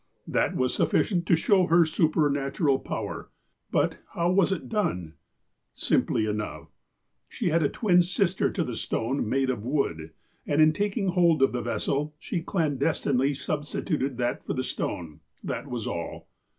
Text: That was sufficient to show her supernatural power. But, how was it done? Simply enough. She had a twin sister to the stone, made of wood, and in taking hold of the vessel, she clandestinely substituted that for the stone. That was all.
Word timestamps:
That 0.27 0.55
was 0.55 0.73
sufficient 0.73 1.27
to 1.27 1.35
show 1.35 1.67
her 1.67 1.85
supernatural 1.85 2.79
power. 2.79 3.29
But, 3.69 3.99
how 4.15 4.31
was 4.31 4.51
it 4.51 4.67
done? 4.67 5.13
Simply 5.73 6.25
enough. 6.25 6.69
She 7.29 7.49
had 7.49 7.61
a 7.61 7.69
twin 7.69 8.01
sister 8.01 8.49
to 8.49 8.63
the 8.63 8.75
stone, 8.75 9.29
made 9.29 9.51
of 9.51 9.63
wood, 9.63 10.09
and 10.47 10.59
in 10.59 10.73
taking 10.73 11.09
hold 11.09 11.43
of 11.43 11.51
the 11.51 11.61
vessel, 11.61 12.15
she 12.17 12.41
clandestinely 12.41 13.35
substituted 13.35 14.17
that 14.17 14.43
for 14.43 14.55
the 14.55 14.63
stone. 14.63 15.19
That 15.43 15.67
was 15.67 15.85
all. 15.85 16.27